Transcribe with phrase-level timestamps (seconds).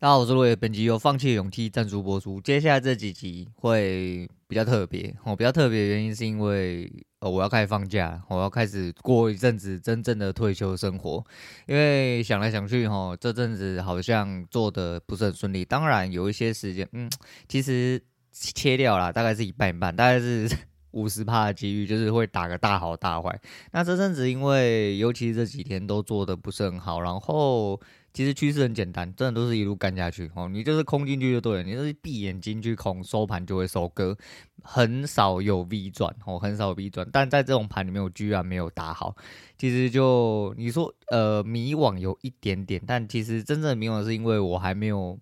[0.00, 0.56] 大家好，我是落叶。
[0.56, 2.40] 本集由放弃勇气赞助播出。
[2.40, 11.22] 接下来这几集会比较特别，哦，比较特别的原因是因为，呃，我要开始放假，我要开始过一阵子真正的退休生活。
[11.66, 15.66] 因为想来想去，哈，这阵子好像做的不是很顺利。
[15.66, 17.10] 当然有一些时间，嗯，
[17.46, 20.48] 其实切掉了，大概是一半一半，大概是
[20.92, 23.38] 五十趴的机遇，就是会打个大好大坏。
[23.72, 27.78] 那这阵子因为，尤其是这几天都做的不是很好，然后。
[28.12, 30.48] 其实趋势很简单，真的都是一路干下去哦。
[30.48, 34.16] 你就是空进去就对了，你就是闭眼睛去空，收盘就会收割，
[34.62, 37.08] 很少有 V 转哦，很少有 V 转。
[37.12, 39.16] 但在这种盘里面，我居然没有打好。
[39.56, 45.18] 其实就你说呃迷惘有一点点，但其实真正的迷惘是因为我还没有。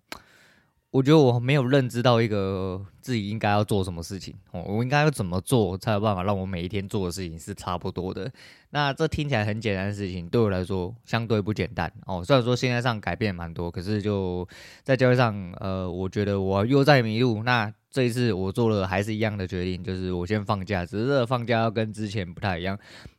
[0.91, 8.31] 我觉得我没有认知到一个自己应该要做什么事情哦，我应该要怎么做才有办法让我每一天做的事情是差不多的。
[8.71, 12.23] 那这听起来很简单的事情，对我来说相对不简单哦。
[12.25, 14.47] 虽然说现在上改变蛮多，可是就
[14.83, 17.43] 在交易上，呃，我觉得我又在迷路。
[17.43, 22.75] 那这一次我做了还是一样的决定，就是我先放假，只是这放假要跟之前不太一样。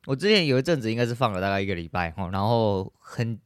[0.06, 3.38] 我之前有一阵子应该是放了大概一个礼拜哦，然后很。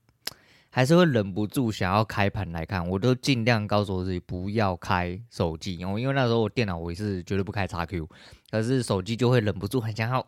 [0.75, 8.09] 还是会忍不住想要开盘来看，我都尽量告诉我自己不要开手机哦，因为那时候我电脑我也是绝对不开 XQ，
[8.51, 10.27] 可是手机就会忍不住很想要，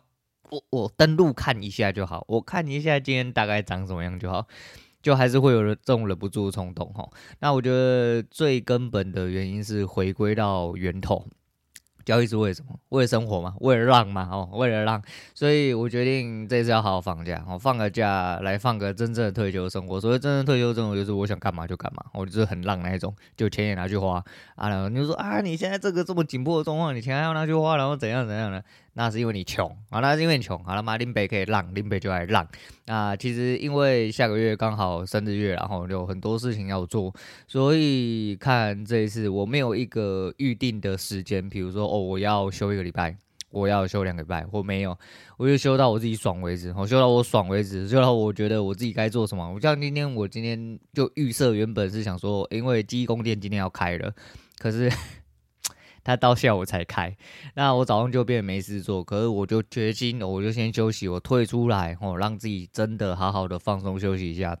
[0.49, 4.47] 我我登录看一下就好，我看一下今天大概长什么样就好，
[5.01, 7.09] 就还是会有这种忍不住的冲动哈。
[7.39, 11.27] 那我觉得最根本的原因是回归到源头。
[12.07, 12.79] 交易是为什么？
[12.87, 15.01] 为了生活嘛，为了浪嘛，哦，为了浪，
[15.33, 19.99] 所以我决定这次要好好放假，我放个假来放个真正的退休生活。
[19.99, 24.23] 所谓真正退休生活，就是我想干嘛就干嘛，我就是很浪那一种，就钱也拿去花
[24.55, 24.69] 啊。
[24.69, 28.63] 然后你就说啊，你现在这个这么紧迫的状况，你钱还要拿去花，然后怎样怎样的？
[28.97, 30.57] 那是因为你穷啊，那是因为你穷。
[30.63, 32.45] 好了嘛，林北可以让，林北就来让。
[32.87, 37.13] 那其实因为下个月刚好生日月，然后有很多事情要做，
[37.47, 43.15] 所以看这一次我没有一个预定的时间，比如说哦，我要休一个礼拜，
[43.51, 44.97] 我要休两个礼拜，我没有，
[45.37, 49.47] 我就休到我自己爽为止，我休到我爽为止，休到我觉得我自己该做什么。
[49.53, 54.11] 我像今天，我今天就预设原本是想说，因为记忆宫殿今天要开了，
[54.57, 54.91] 可是。
[56.07, 57.13] 他到下午才开，
[57.53, 64.57] 那我早上就变没事做，可是我就决心，我就先休息，我退出来，哦，让自己真的好好的放松休息一下，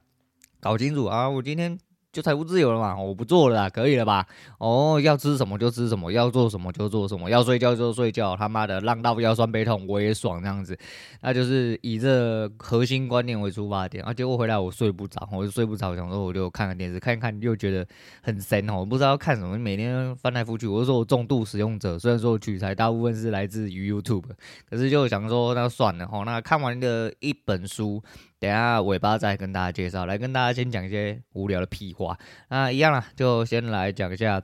[0.59, 1.79] 搞清楚啊，我今天。
[2.17, 4.25] 就财务自由了嘛，我不做了啦，可以了吧？
[4.57, 10.75] 哦，要吃什么就吃什么，要做什么就做什么，要睡觉就睡觉，他妈的浪到腰酸背痛我也爽这样子，
[11.21, 14.11] 那就是以这核心观念为出发点啊。
[14.11, 17.85] 结果回来我睡不着，我就睡不着，想说我就看看电视，看一看又觉得
[18.23, 20.65] 很神哦，我不知道要看什么，每天翻来覆去。
[20.65, 24.23] 我就说我重度使用者，虽然说取材大部分是来自于 YouTube，
[24.67, 28.01] 可是就想说那算了哦，那看完的一本书。
[28.39, 32.17] 等下尾巴再跟大家介绍，来跟大家先讲一些无聊的屁话。
[32.49, 34.41] 那一样啦，就先来讲一下，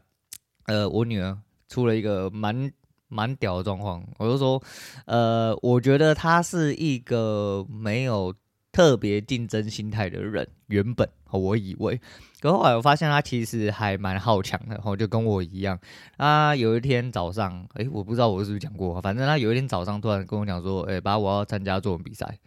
[0.65, 1.37] 呃，我女儿
[1.69, 2.71] 出了一个蛮
[3.07, 4.03] 蛮屌的状况。
[4.17, 4.61] 我就说，
[5.05, 8.33] 呃，我觉得她是一个没有
[8.71, 12.01] 特别竞争心态的人，原本我以为，
[12.41, 15.79] 可后来我发现她其实还蛮好强的，然后就跟我一样。
[16.17, 22.39] 啊，有一天早上，诶，我不知道我是不是讲过，反正她有一天早上突然跟我讲说，诶，爸，我要参加作文比赛。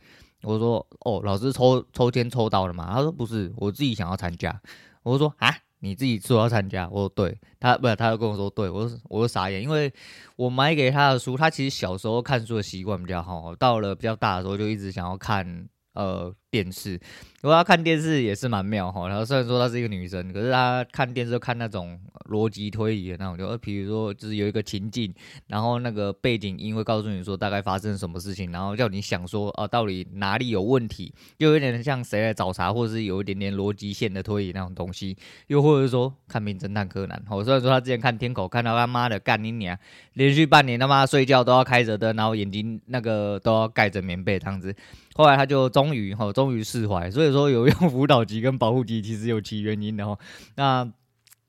[0.46, 2.92] 我说哦，老师抽抽签抽到了嘛？
[2.94, 4.60] 他说不是，我自己想要参加。
[5.02, 6.88] 我说啊，你自己说要参加？
[6.88, 9.92] 我说对，他不是，他就跟我说对，我我就傻眼，因为
[10.36, 17.00] 我买给他的书，他其实小时候看书的习惯比较好，到了比较大的时候就一直想要看呃电视。
[17.42, 25.14] 如果他看电视也是蛮妙哈，然后虽然说她是一个女生，可是她看电视看那种逻辑推理的那种，就比如说就是有一个情境，
[25.46, 37.22] 然后那个背景音会告诉你说大概发生什么事情，然后叫你想说啊到底哪里有问题，又有点像谁来找茬，或者是有一点点逻辑线的推理那种东西，又或者说看名侦探柯南。
[37.30, 39.78] 我虽然说他之前看天口看到他妈的干你娘，
[40.14, 44.74] 连续半年他妈睡觉都要开着灯，然后眼睛那个都要盖着棉被这样子，
[45.16, 47.26] 后来他就终于哈终于释怀，所以。
[47.36, 50.18] 说有用辅导级跟保护级，其实有其原因的哦。
[50.54, 50.90] 那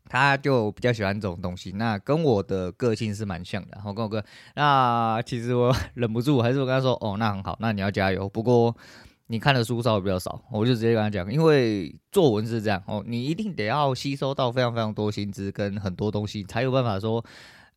[0.09, 3.77] 他就比较喜欢这种东西，那跟我的个性是蛮像的。
[3.85, 4.21] 我跟我哥，
[4.55, 8.27] 那其实我忍不住，还是我跟他说：“哦，那很好，那你要加油。
[8.27, 8.75] 不过
[9.27, 17.23] 你看的书稍微比较少。”我就直接跟他讲，因为作文是这样哦，你一定得要吸收到非常非常多新知跟很多东西，才有办法说，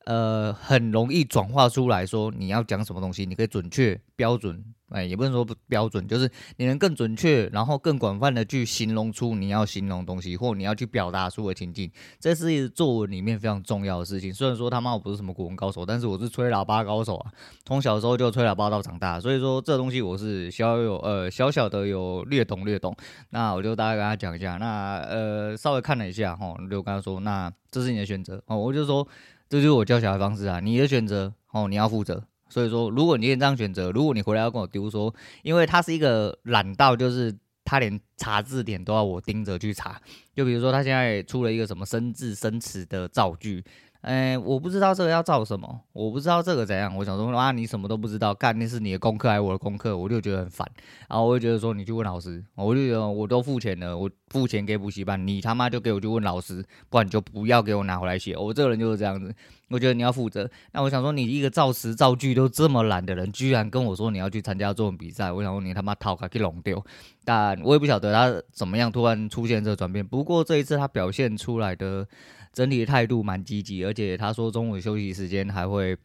[0.06, 4.64] 呃，很容易转化出来说你要讲什么东西，你可以准确标准。
[4.90, 14.32] 哎，也不能说不标准，就是你能更准确，然后更广泛的去形容出你要形容东西，或你要去表达出的情境，这是作文里面非常重要的事情。
[14.32, 17.32] 虽然说他妈我不是什么古文高手，但是我是吹喇叭高手啊，
[17.64, 22.94] 从小时候就吹喇叭到长大，所以说这东西我是小有呃小小的有略懂略懂。
[23.30, 29.06] 那我就大概跟他讲一下，那呃稍微看了一下哈，就跟他说，那这是你的选择哦，我就说
[29.48, 32.24] 这就是我教小孩方式啊，你的选择哦，你要负责。
[32.50, 39.98] 所以说，如果你也这样选择，如果你回来要跟我丢说，因为他是一个懒到，就是他连查字典都要我盯着去查。
[40.34, 43.64] 就比如说，他现在出了一个什么生字生词的造句。
[44.00, 46.96] 哎，我不知道这个要造什么，我不知道这个怎样。
[46.96, 49.94] 我想说啊，你什么都不知道，干那是你的功课还是我的功课？
[49.94, 50.66] 我就觉得很烦。
[51.06, 52.42] 然后我就觉得说，你去问老师。
[52.54, 58.34] 我就觉得我都付钱了，我付钱给补习班，你他妈就给我去问老师，不然你就不要给我拿回来写。
[58.36, 59.34] 我这个人就是这样子，
[59.68, 60.48] 我觉得你要负责。
[60.72, 66.82] 那我想说，你一个造词造句都这么懒的人，居然跟我说你要去参加作文比赛，我想说你他妈逃开去弄丢。
[67.22, 70.04] 但我也不晓得他怎么样突然出现这个转变。
[70.06, 72.08] 不过这一次他表现出来的。
[72.52, 75.96] 整体的态度蛮积极，而且他说中午休息时间还会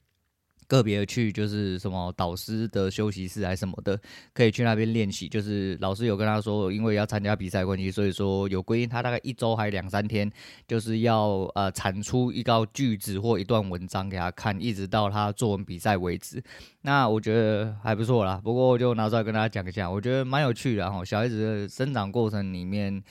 [0.67, 3.99] 个别去，就是什么导师的休息室还什么的，
[4.33, 5.27] 可以去那边练习。
[5.27, 10.31] 就是老师有跟他说，因为要参加比赛关系，所以说有规定，他大概一周还两三天，
[10.67, 16.43] 就是要呃产出一道句子或一段文章给他看，一直到他作文比赛为止。
[16.81, 21.03] 那我觉得还不错啦，不过我就拿出来跟大家讲一下，我觉得蛮有趣的哈。
[21.05, 23.03] 小孩子的生长过程里面。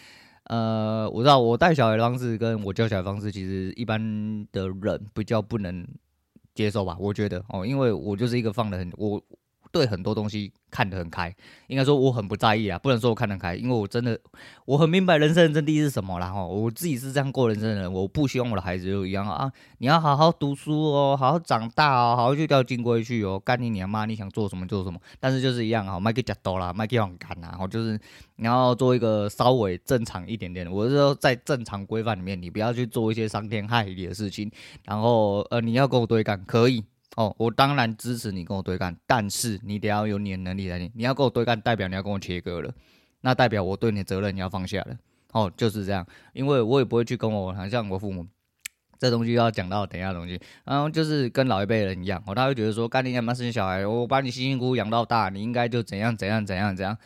[0.44, 5.86] 呃，我知道我带小孩的方式跟我教小孩的方式，其实一般的人比较不能
[6.54, 6.96] 接受吧？
[7.00, 9.22] 我觉得哦，因为我就是一个放得很我。
[9.74, 11.34] 对很多东西看得很开，
[11.66, 14.16] 应该说我很不在意啊，不能说我看得开，因为我真的
[14.66, 16.30] 我很明白人生的真谛是什么啦。
[16.30, 27.98] 哈，我自己是这样过人生的人，我不希望我的孩子就一样啊，你要好好读书哦，好好长大哦，好好去钓金龟去哦，干你娘妈，你想做什么做什么，但是就是一样哈，麦给假多啦，麦给往干呐，然后就是
[28.36, 34.48] 你要做一个稍微正常一点点的，我是说在正常规范里面，你不要去做一些伤天害理的事情，
[34.84, 36.84] 然后呃，你要跟我对干可以。
[37.16, 40.78] 哦，我当然支持你跟我对干，但是你得要有你的能力来。
[40.94, 42.74] 你要跟我对干，代表你要跟我切割了，
[43.20, 44.96] 那代表我对你的责任你要放下了。
[45.32, 48.26] 哦，就是这样，因为我也不会去跟我，好像我父母
[48.98, 56.96] 这东西要讲到等一下东西，然后就是跟老一辈人一样，哦，他会觉得说，干你娘妈生小孩，我把你辛辛苦苦养到大，你应该就怎样怎样怎样怎样。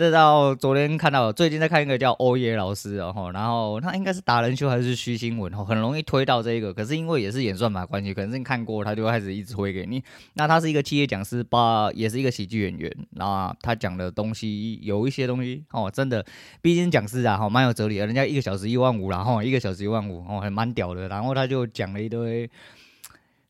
[0.00, 6.72] 这到昨天看到，最近在看一个叫欧耶老师哦，然后他应该是达人秀还是虚新闻哦，很容易推到这个。
[6.72, 10.02] 可是因为也是演算法关系，可能是你看过他就开始一直推给你。
[10.32, 12.90] 那他是一个企业讲师吧，也是一个喜剧演员。
[13.10, 16.24] 那他讲的东西有一些东西哦，真的，
[16.62, 18.06] 毕竟讲师啊，哈，蛮有哲理的。
[18.06, 21.08] 人家一个小时一万五，然后一个小时一万五哦，还蛮屌的。
[21.08, 22.48] 然后他就讲了一堆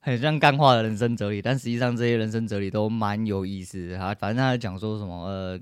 [0.00, 3.98] 很像干话的人生哲理，但实际上这些人生哲理都蛮有意思的。
[3.98, 5.60] 他反正他讲说什么呃。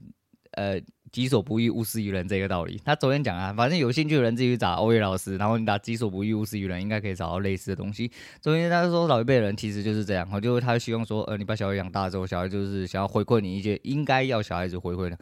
[0.58, 0.80] 呃，
[1.12, 2.80] 己所不欲，勿施于人这个道理。
[2.84, 8.10] 他昨天讲啊，反正有兴趣的人自己去找欧耶老师，然后你打“己所不欲，勿施于人”，应该可以找到类似的东西。
[8.40, 15.16] 昨天他说老一辈人其实就是这样，我就他希望说，呃，你把小孩养大之后，小孩就是想要回馈你一些应该要小孩子回馈的。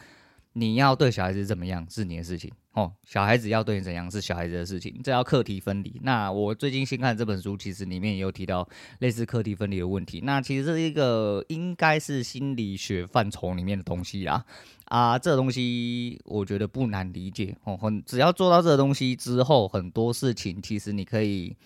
[0.59, 6.00] 你要对小孩子怎么样是你的事情哦，小孩子要对你怎样是小孩子的事情，这要课题分离。
[6.03, 8.67] 那我最近新看这本书，其实里面也有提到
[9.00, 10.23] 类似课题分离的问题。
[10.25, 14.43] 那其实这是一个应该是心理学范畴里面的东西啦。
[14.87, 21.56] 啊，这东西我觉得不难理解哦，很只要做到这个东西之后，很多事情其实你可以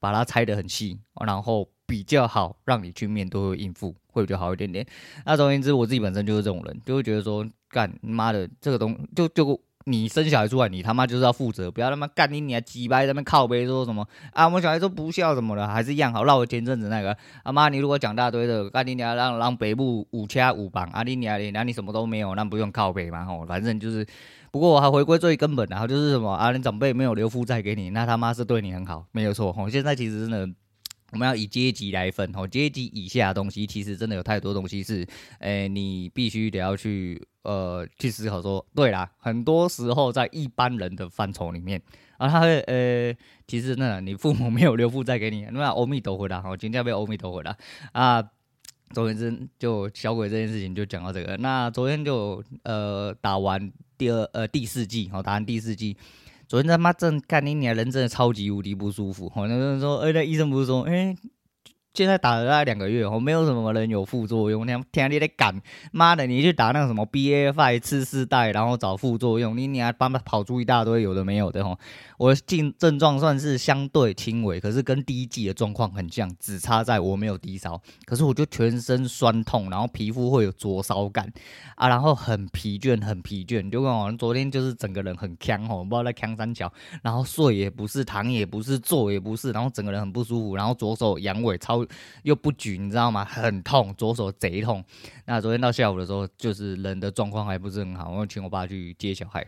[0.00, 4.86] 把它拆得很细，然后比较好让你去面对应付，会比较好一点点。
[5.26, 7.46] 那总而言之，我自己本身就是这种人，就会觉得说。
[7.72, 14.44] 干妈的，这个东就就你生小孩出来，你他妈就是要负责，不要他妈干你你还鸡掰在那靠背说什么啊？
[14.44, 16.24] 我们小孩都不孝什么的，还是一样好。
[16.24, 24.06] 绕我前阵子那个阿妈、你如果讲大堆的，干你娘让让北部五掐五绑，啊你娘的，那你什么都没有，那不用靠背嘛吼，反正就是。
[24.50, 26.52] 不过我还回归最根本的，然后就是什么啊？
[26.52, 29.68] 你长辈没有留负债给你，那他妈是对你很好，没有错吼。
[29.68, 30.46] 现在其实真的。
[31.12, 35.06] 我们要以阶级来分哦，阶级以下的东西其实真的有太多东西是，
[35.38, 41.80] 诶、你必须得要去呃去思考说，对啦，很多时候在一般人的范畴里面
[42.18, 43.14] 啊，他会呃，
[43.46, 47.56] 其实那你父母没有留负债给你，那阿弥陀佛啦，好，今天被阿弥陀佛啦
[47.92, 48.22] 啊。
[48.94, 55.96] 昨天就小鬼这件事情就讲到这个，那昨天就呃打完第二呃第四季，好，打完第四季。
[56.52, 59.26] 昨天他妈正干你娘，人真的超级无敌不舒服。
[59.30, 61.16] 好，多人说，哎、那医生不是说，哎、
[61.94, 64.66] 现在打了大概两个月，我没有什么人有副作用。
[64.66, 65.60] 天天你在赶，
[65.92, 71.78] 妈的，你去打那个什么 BA.5 次世代，然后找副作用，你你还帮他跑出一大堆有的没有的吼。
[72.16, 81.30] 我症症状算是相对轻微，可是跟第一季的状况很像，只差在我没有低烧，可是我就全身酸痛，然后皮肤会有灼烧感
[81.74, 83.70] 啊，然后很疲倦，很疲倦。
[83.70, 86.72] 就跟我昨天就是整个人很锵吼，不知道在锵三角，
[87.02, 91.81] 然后睡也不是，躺也不是，坐也不是，然后整个人很不舒服，然后左手阳痿超。
[92.22, 93.24] 又不举，你知道吗？
[93.24, 94.84] 很痛，左手贼痛。
[95.26, 99.46] 那昨天到下午的时候，就是人的状况还不是很好，我请我爸去接小孩。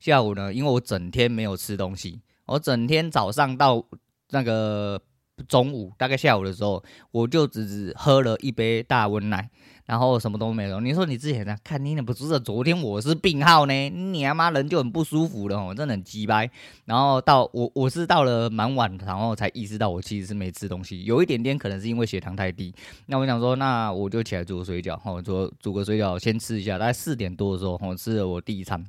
[0.00, 3.84] 下午呢，因为我整天没有吃东西，我整天早上到
[4.30, 5.00] 那个
[5.48, 9.50] 中午，大概下午的时候，我就只只喝了一杯大温奶。
[9.86, 10.80] 然后什么都没有。
[10.80, 11.56] 你说你之前呢？
[11.62, 16.50] 看你忍不是昨天我是病号呢，你他妈人就很不舒服的哦，真的很鸡掰。
[16.84, 22.74] 然后到我我是到了蛮晚，然后才意识到我其实是没吃东西，有一点点可能是因为血糖太低。
[23.06, 26.78] 那我想说，那我就起来煮个水饺，哦，煮煮个水饺先吃一下。
[26.78, 28.84] 大概四点多的时候，我吃了我第一餐。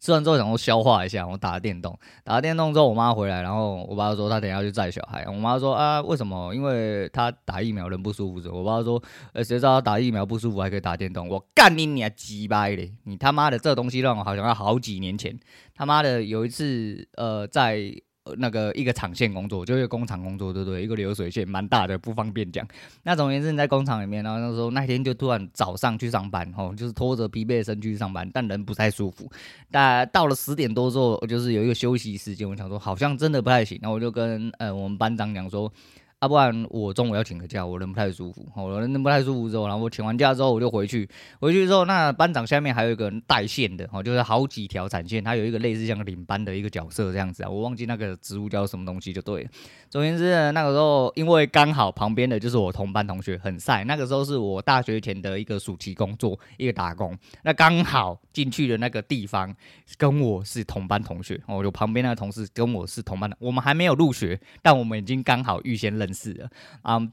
[0.00, 5.24] 吃完之后，想说消化一下，我打了电动，打了电动之后，我妈回来，然后我爸说他等下去载小孩。
[5.28, 6.54] 我妈说啊，为什么？
[6.54, 8.40] 因为他打疫苗人不舒服。
[8.50, 9.00] 我爸说，
[9.34, 11.28] 呃，谁知道他打疫苗不舒服还可以打电动？
[11.28, 12.90] 我干你你鸡掰的！
[13.04, 15.38] 你他妈的这东西让我好想要好几年前，
[15.74, 17.92] 他妈的有一次，呃，在。
[18.36, 20.82] 那个一个厂线工作，就一个工厂工作，对不对？
[20.82, 22.66] 一个流水线，蛮大的，不方便讲。
[23.02, 29.30] 那总而言之，你在工厂里面，然后那时候那天就突然早上去上班，吼，就是拖着疲惫的身躯上班，但人不太舒服。
[29.70, 35.72] 但到了十点多之后，就是有一个休息时间，我想说好像真的不太行，那我就跟呃我们班长讲说。
[36.20, 38.46] 啊、不然我中午要请个假，我人不太舒服。
[38.54, 41.08] 我人不太舒服之后，然后我请完假之后我就回去。
[41.40, 47.48] 回去之后，那班长下面还有一个人带线的，哦，就是好几条产线，他有一个类似像领班的一个角色这样子啊。
[47.48, 49.50] 我忘记那个职务叫什么东西就对了。
[49.88, 57.16] 总言之，那个时候因为刚好旁边的就是我同班同学很晒，那个时候是我大学前的一个暑期工作，一个打工。
[57.44, 59.56] 那刚好进去的那个地方
[59.96, 66.09] 跟我是同班同学，哦，就旁边那个同事跟我是同班的，我们还没有入学，但我们已经刚好预先认。
[66.12, 66.50] 是的，
[66.82, 67.12] 啊、嗯，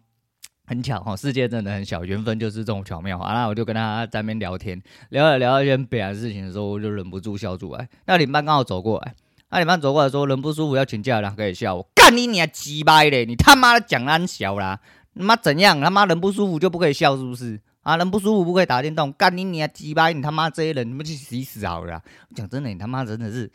[0.66, 3.34] 很巧哈，世界真的很小，缘分就是这种巧妙啊。
[3.34, 7.88] 那我就跟他在那边聊天，聊了聊一些别的事情的时候，我就忍不住笑出来。
[8.06, 9.16] 那领班刚好走过来，
[9.50, 13.26] 那领班走过来说：“人不舒服要请假了，可以笑。”我干你你还鸡掰嘞！
[13.26, 14.80] 你他妈的讲安小啦？
[15.16, 15.80] 他妈怎样？
[15.80, 17.60] 他妈人不舒服就不可以笑是不是？
[17.84, 19.14] 啊，人不舒服不可以打电动？
[19.14, 20.12] 干你你还鸡掰！
[20.12, 22.02] 你他妈这些人，你们去死死好了。
[22.30, 23.50] 我讲真的，你他妈真的是，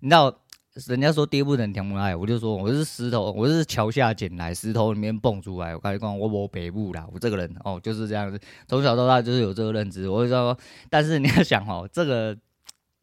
[0.00, 0.38] 你知道。
[0.86, 5.74] 人家说爹不疼娘不来，我就说我是石头，我是桥下捡来，石头里面蹦出来。
[5.74, 10.08] 我跟你讲，我我北部啦，我这个人哦就是这样子，从小到大就是有这个认知。
[10.08, 10.56] 我就说，
[10.88, 12.36] 但是你要想哦，这个。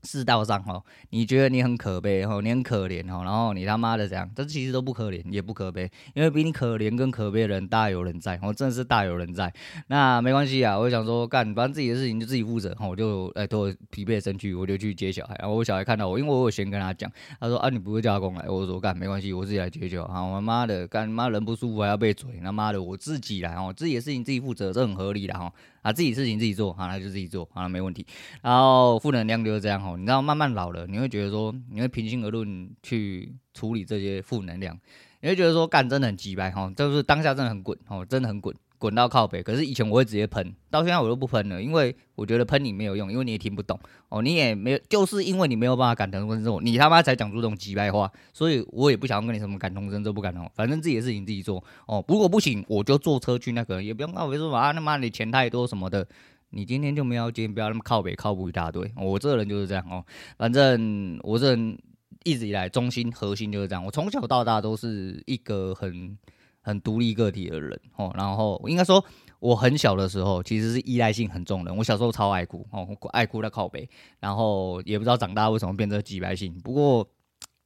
[0.05, 9.51] 世道上哦，你觉得你很可悲哈，你很可怜哦，然后你他妈的这样，这其实都不可怜也不可悲，因为比你可怜跟可悲的人大有人在，我真的是大有人在。
[9.87, 15.35] 那没关系啊，我想说干，反正自己的事情就自己负责，我就哎，都疲惫身躯，我就去接小孩。
[15.39, 20.27] 然后我小孩看到我，因为我有先跟他讲，他说啊，你不会叫他过来，我说干没关系，我自己来接就好。
[20.27, 25.51] 我妈的干妈人不舒服还要被嘴，他妈的我自己来哦，自己的事情自己负责，这很合理的哈。
[25.85, 28.03] 啊，自己事情自己做，好，那就自己做，好，没问题。
[28.41, 34.75] 然后负能量就是这样哦，你知道，慢慢老了，你会觉得说，你会平心而论去处理这些负能量，
[35.21, 38.55] 你会觉得说，干真的很鸡掰哈，就是当下真的很滚哦，真的很滚。
[38.77, 43.79] 滚到靠北，可是以前我会直接喷，到现在我都不喷了，因为我觉得喷你没有用，因为你也听不懂
[44.09, 52.03] 哦，你也没有，就是因为你没有办法感同身受，你他妈才讲出这种鸡掰话，所以我也不想跟你什么感同身受，不感同，反正自己的事情自己做哦。
[52.07, 56.07] 如果不行，我就坐车去那个，也不用靠北说啊，他妈你钱太多什么的，
[56.49, 60.03] 你今天就没有今天不要那么靠北靠不一大堆，我这个人就是这样哦，
[60.37, 61.77] 反正我这人
[62.23, 66.17] 一直以来中心核心就是这样，我从小到大都是一个很。
[66.65, 69.05] 很独立个体的人哦，然后应该说
[69.39, 71.71] 我很小的时候其实是依赖性很重的。
[71.71, 73.87] 我小时候超爱哭哦，爱哭在靠北，
[74.19, 76.51] 然后也不知道长大为什么变成几百性。
[76.63, 77.07] 不过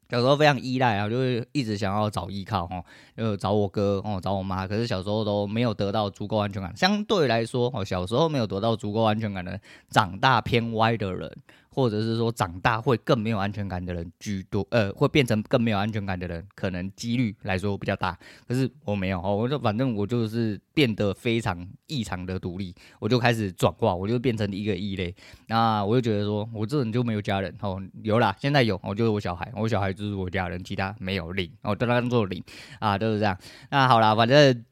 [0.09, 2.83] 小时候非常依赖啊，就是一直想要找依靠哦，
[3.15, 4.67] 就找我哥哦，找我妈。
[4.67, 11.31] 可是小时候都没有得到足够安全感，相对来说哦，小时候没有得到足够安全感的，长大偏歪的人。
[11.69, 18.17] 或者是说长大会更没有安全感的人居多，呃，会变成更没有安全感的人，可能几率来说比较大。
[18.47, 25.15] 可是我没有哦，我就反正我就是变得非常异常的独立，我就开始转化，我就变成一个异类。
[25.47, 32.43] 那我就觉得说，我这人就没有家人哦，有啦，现在有，我就是我小孩，我小孩就是我家人，其他没有零，我都当做零
[32.79, 33.37] 啊，都是这样。
[33.69, 34.65] 那好啦，反正。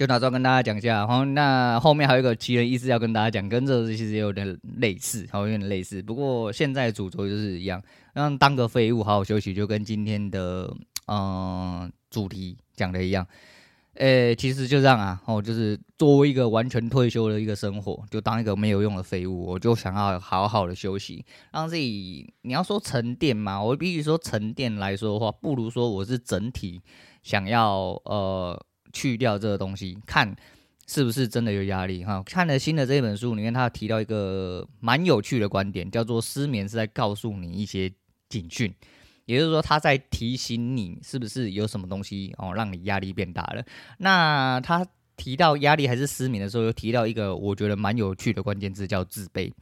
[0.00, 6.02] 就打算跟大家讲一下，然后那后面还有一个奇人异事要跟大家讲，跟这个其实也有点类似，好，有点类似。
[6.02, 7.82] 不过现在主轴就是一样，
[8.14, 10.74] 让当个废物好好休息，就跟今天的
[11.06, 13.26] 嗯、主题讲的一样。
[13.96, 22.32] 诶、其实就这样啊，哦，就是作为一个完全退休的一个生活，就当一个没有用的废物，我就想要好好的休息，让自己。
[22.40, 26.80] 你要说沉淀嘛，我比起说沉淀来说的话，不如说我是整体
[27.22, 28.58] 想要呃
[28.92, 30.34] 去掉这个东西，看
[30.86, 32.22] 是不是真的有压力哈。
[32.24, 37.92] 看了新的这本书里面，他提到一个蛮有趣的观点，叫做失眠是在告诉你一些
[38.28, 38.74] 警讯。
[39.26, 43.64] 也就是说，他在提醒你是不是有什么东西哦，让你压力变大了。
[43.98, 44.84] 那他
[45.16, 49.52] 提到压力还是失眠的时候，又提到一个我觉得蛮有趣的关键字，叫自卑。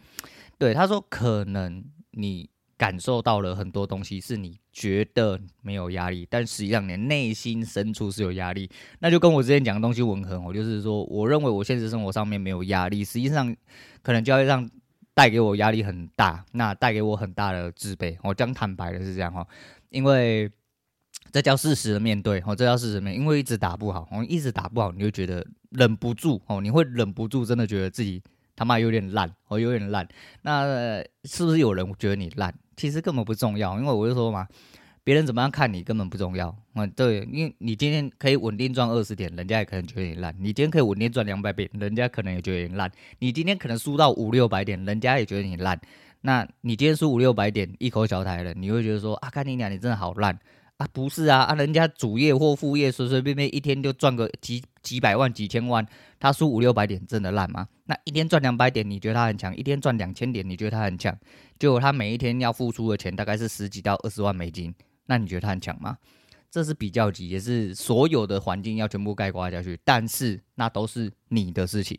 [0.57, 8.71] 对，他说可能你感受到了很多东西，是你觉得没有压力，但实际上你内心深处是有压力。
[9.01, 13.55] 那就跟我之前讲的东西吻合，我就是说，我认为我现实生活上面没有压力，实际上
[14.01, 14.67] 可能交易上。
[15.15, 18.17] 带给我压力很大，那带给我很大的自卑。
[18.23, 19.45] 我讲坦白的是这样哈，
[19.91, 20.49] 因为
[21.33, 28.23] 这叫事实的面对，哦，这叫事实面，因为一直打不好，我一直打不好，你就觉得忍不住哦，你会忍不住，真的觉得自己
[28.59, 30.07] 他妈有点烂，哦，有点烂。
[30.43, 32.53] 那是不是有人觉得你烂？
[32.77, 34.49] 其实根本不重要，因为我就说嘛。
[35.05, 42.87] 别人怎么样看你根本不重要，嗯，对，因为你今天可以稳定赚二十点，人家也可能觉得你烂；你今天可以稳定赚两百点，人家可能也觉得你烂；
[43.21, 45.81] 你今天可能输到五六百点，人家也觉得你烂。
[46.21, 50.39] 那你今天输五六百点，一口小台了，你会觉得说啊，看你俩，你真的好烂
[50.79, 50.87] 啊！
[50.93, 55.85] 不是啊，啊，人家主业或副业随随便便一天就赚个几几百万、几千万，
[56.21, 57.67] 他输五六百点真的烂吗？
[57.87, 61.17] 那一天赚两百点，你觉得他很强；一天赚两千点，你觉得他很强？
[61.59, 64.73] 结果他每一天要付出的钱大概是十几到二十万美金。
[65.07, 65.99] 那你觉得他很强吗？
[66.51, 69.79] 这是比较级，也是所有的环境要全部概括下去。
[69.85, 71.99] 但是那都是你的事情，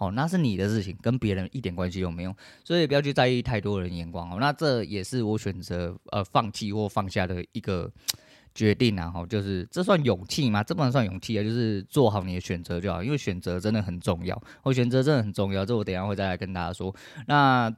[0.00, 2.34] 哦，那是你的事情，跟别人一点关系都没有。
[2.64, 4.38] 所以不要去在意太多人眼光哦。
[4.40, 7.88] 那这也是我选择呃放弃或放下的一个
[8.54, 9.10] 决定啊。
[9.10, 10.64] 哈，就是这算勇气吗？
[10.64, 13.04] 这不能算勇气啊，就是做好你的选择就好。
[13.04, 15.64] 因为选择真的很重要，我选择真的很重要。
[15.64, 16.92] 这我等下会再来跟大家说。
[17.26, 17.70] 那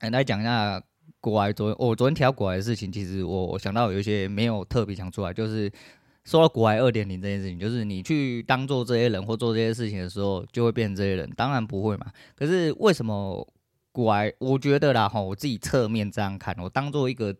[0.00, 0.82] 来讲一下。
[1.20, 5.70] 国外昨我、昨天提到国外的事情，其实我我想到有一些没有特别讲出来，就是
[6.24, 12.06] 说到国外二点零这件事情，就是你去当做这些人或做这些事情的时候，就会变成这些人，当然不会嘛。
[12.34, 13.46] 可是为什么
[13.90, 14.32] 国外？
[14.38, 17.34] 我觉得啦哈，我自己侧面这样看，我当做一个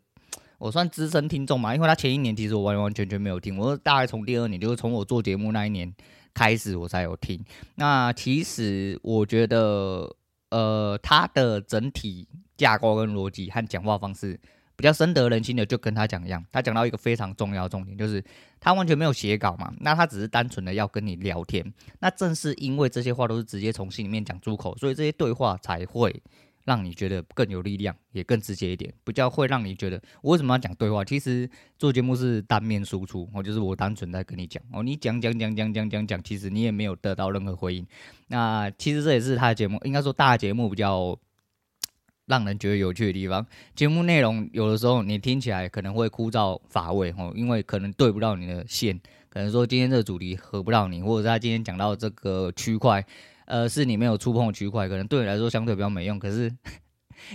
[0.58, 5.94] 我算资深听众嘛，因为他前一年其实我完完全全没有听，我大概从第二年，就是从我做节目那一年
[6.34, 7.44] 开始我才有听。
[7.76, 10.14] 那其实我觉得。
[10.52, 14.38] 呃，他的整体架构跟逻辑和讲话方式
[14.82, 16.44] 比较深得人心的，就跟他讲一样。
[16.50, 18.20] 他讲到一个非常重要的重点，就是
[18.58, 21.64] 他完全没有写稿嘛，那他只是单纯的要跟你聊天。
[22.00, 26.20] 那正是因为这些话都是直接从心里面讲出口，所以这些对话才会。
[26.64, 31.04] 让你觉得更有力量，也更直接一点，比较会让你觉得我为什么要讲对话？
[31.04, 37.84] 其实做节目是单面输出，我就是我单纯在跟你讲哦，你讲讲讲讲讲讲讲，其实你也没有得到任何回应。
[38.28, 41.18] 那其实这也是他的节目，应该说大节目比较
[42.32, 43.46] 让人觉得有趣的地方。
[43.76, 53.04] 节目内容有的时候你听起来可能会枯燥乏味哦，因为可能对不到你的线，可能说今天这个主题合不到你，或者是他今天讲到这个区块。
[53.44, 56.50] 呃，是你没有触碰区块，可能对你来说相对比较没用，可是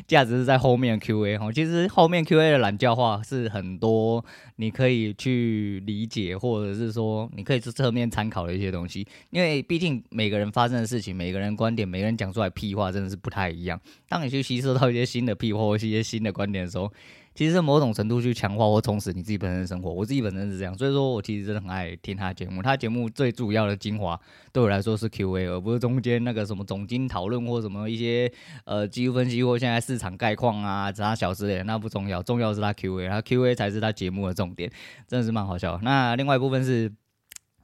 [0.08, 1.52] 价值是在后面 QA 哈。
[1.52, 4.24] 其实后面 QA 的懒教化是很多，
[4.58, 9.08] 你可以去理解，或者是说你可以去侧面参考的一些东西。
[9.30, 13.80] 因为毕竟每个人发生的事情，每个人观点，每个人讲出来屁话，真的是不太一样。
[14.10, 16.92] 当你去吸收到一些新的屁话或一些新的观点的时候，
[17.38, 22.64] 其实某种程度去强化或充实你自己本身的生活，我自己本身是这样，所以说我其实真的很爱听他的节目。
[22.64, 24.20] 他节目最主要的精华
[24.52, 28.32] 对我来说是 Q&A，而不是中间那个什么总经讨论或什么一些
[28.66, 34.72] 呃技术分析或现在市场概况啊，其他小之类的，那不重要，重要是他 Q&A，他 Q&A 才是他节目的重点，
[35.08, 35.80] 真的是蛮好笑。
[35.84, 36.92] 那另外一部分是。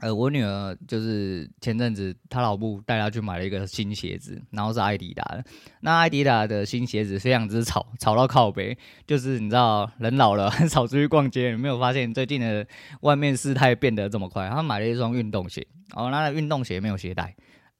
[0.04, 5.42] 呃，我女儿就是前阵子她老母带她去买了一个新鞋子，然后是艾迪达的。
[5.80, 8.78] 那艾迪达的新鞋子非常之吵，吵到靠北。
[9.08, 12.68] 就是你知道，人老了很 少出去逛街，有没有发现最近的
[13.00, 14.50] 外面事态变得这么快？
[14.50, 17.34] 她买了一双运动鞋，哦，那运动鞋没有鞋带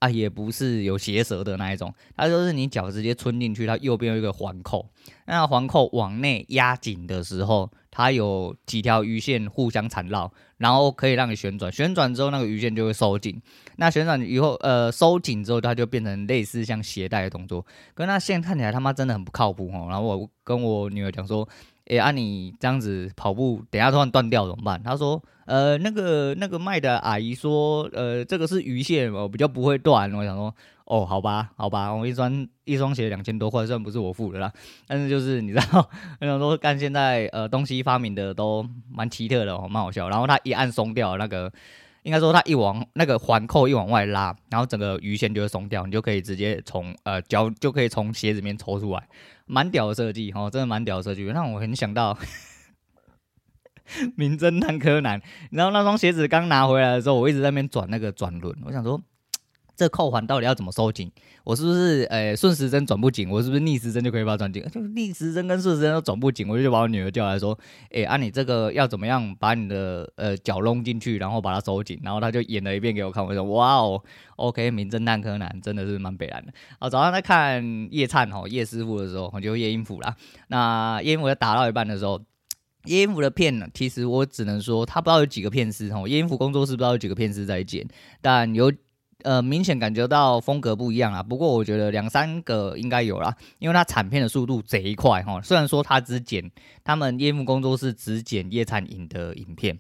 [0.04, 4.90] 啊，也不是有鞋舌的那一种，它就是你脚直接穿进去，它右边有一个环扣，
[5.26, 7.72] 那环扣往内压紧的时候。
[7.96, 13.40] 它有几条鱼线互相缠绕，然后可以让你旋转，旋转之后那个鱼线就会收紧。
[13.76, 17.64] 那旋转以后，呃，收紧之后它就变成类似像鞋带的动作。
[17.94, 19.86] 可那线看起来他妈真的很不靠谱哦。
[19.92, 21.48] 然后我跟我女儿讲说，
[21.88, 24.82] 哎，按、你这样子跑步，等下突然断掉怎么办？
[24.84, 30.12] 他说，呃，那个那个卖的阿姨说，呃，这个是鱼线，我比较不会断。
[30.14, 30.54] 我想说。
[30.86, 34.52] 哦，好吧，好吧，我一双一双鞋两千多块，虽然不是我付的啦，
[34.86, 40.10] 但是就是你知道，我想说，干现在呃东西发明的都蛮奇特的哦，蛮好笑。
[40.10, 41.50] 然后他一按松掉那个
[42.04, 49.08] 应该说它一往那个环扣一往外拉，然后整个鱼线就会松掉，你就可以直接从呃脚就可以从鞋子里面抽出来，
[49.46, 52.18] 蛮屌的设计哦，真的蛮屌的设计，让我很想到
[54.16, 55.22] 名侦探柯南。
[55.52, 59.02] 然后那双鞋子刚拿回来的时候，我一直在那边转那个转轮，我想说。
[59.76, 61.12] 这扣环到底要怎么收紧？
[61.44, 63.30] 我是不是呃顺时针转不紧？
[63.30, 64.64] 我是不是逆时针就可以把它转紧？
[64.72, 67.58] 就 逆时针跟顺时针都转不紧，我就把我女儿叫来说
[67.92, 74.02] ：“哎，啊你这个要怎么样把你的呃脚弄进去，然后把它收紧？”然后她就演了一遍给我看，我说：“哇哦
[74.36, 80.16] ，OK，名侦探柯南真的是蛮北烂的。”啊，早上在看叶灿吼叶师傅的时候，我就叶英辅啦。
[80.48, 82.22] 那叶英辅在打到一半的时候，
[82.86, 87.86] 叶英辅的片呢，其实我只能说他不知道有几个片师吼，叶英辅工作室不知道有几个片师在剪，
[88.22, 88.72] 但有。
[89.24, 91.24] 呃，明显感觉到风格不一样啊。
[91.24, 95.42] 不过我觉得两三个应该有啦，因为它产片的速度贼快哈。
[95.42, 96.52] 虽然说它只剪
[96.84, 99.80] 他们夜幕工作室只剪叶灿影的影片，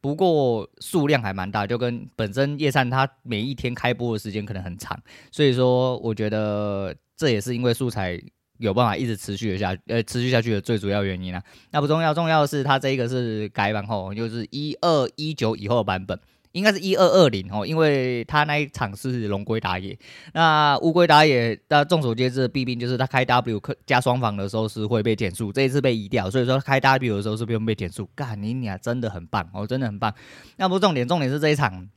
[0.00, 4.98] 不过数量还蛮大，就跟本身叶灿他每一天开播的时间可能很长，
[5.30, 8.20] 所以说我觉得这也是因为素材
[8.58, 11.42] 有办法一直持续的下呃持续下去的最主要原因啊。
[11.70, 16.18] 那不重要，重要的是它这一个是改版后，就是一二一九以后的版本。
[16.54, 19.98] 应该是一二二零哦，因为他那一场是龙龟打野，
[20.32, 28.08] 那乌龟打野，那众所皆知的弊病就是他开 W 加双防的时候是会被减速，这一次被移掉，所以说开 W 的时候是不用被减速。
[28.14, 30.14] 干你俩真的很棒哦，真的很棒。
[30.56, 31.88] 那不重点，重点是这一场，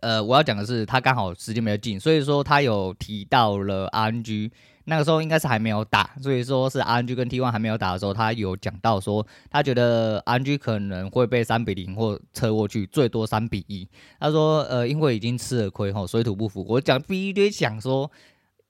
[0.00, 4.50] 呃，我要讲的是他刚好时间比较近，所以说他有提到了 RNG。
[4.90, 13.88] 那个时候应该是还没有打，所以说是 RNG 跟 T1 还没有打的时候，他有讲到说，他觉得 RNG 可能会被三比零或车过去，最多三比一。
[14.18, 16.66] 他说，呃，因为已经吃了亏吼，水土不服。
[16.68, 18.10] 我讲第一堆讲说，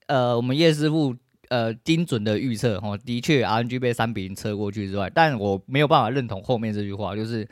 [0.09, 1.17] 呃，我们叶师傅
[1.49, 7.49] 呃精准的预测吼，的确 RNG 被三比零车过去之外，但我没有办法认同后面这句话，就是。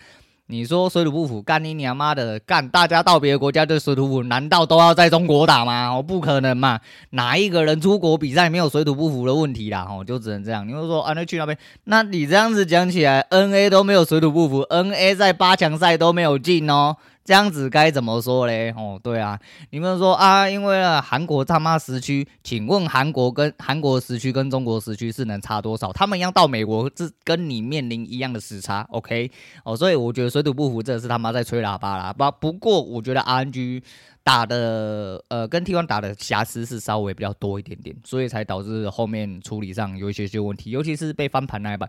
[0.51, 2.67] 你说水土不服，干你娘妈的干！
[2.71, 5.91] 大家到别的国家的水土不服，难道都要在中国打吗？
[5.91, 6.81] 哦，不可能嘛！
[7.11, 9.87] 哪一个人出国比赛没有水土不服的问题啦？
[9.87, 10.67] 哦，就只能这样。
[10.67, 11.59] 你会说啊，那去那边？
[11.85, 16.97] 那你这样子讲起来，NA 都没有水土不服，NA 在八强赛都没有进哦。
[17.29, 18.71] 这样子该怎么说嘞？
[18.75, 19.38] 哦，对啊，
[19.69, 25.93] 你们说啊，因为啊，韩国他妈时区，请问韩国跟韩国时区跟中国时区是能差多少？
[25.93, 29.31] 他们一样到美国，是跟你面临一样的时差，OK？
[29.62, 32.14] 哦，所以我觉得水土不服，这是他妈在吹喇叭啦。
[32.14, 33.83] 不，不过我觉得 RNG。
[34.25, 41.88] 打的呃，跟 T1 打的瑕疵是稍微比较多一点点，所以才导致后面处理上有一些些问题，尤其是被翻盘那一版，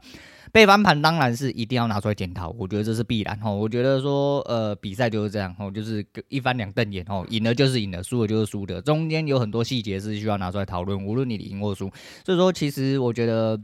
[0.52, 3.50] 被翻盘当然是一定要拿出来检讨，我觉得这是必然哈。
[3.52, 11.92] 我觉得说呃，比赛就是这样哈，就是一翻两瞪眼哈，赢了就是赢了，输了就是输的，中间有很多细节是需要拿出来讨论，无论你赢或输。
[12.26, 13.60] 所以说，其实我觉得。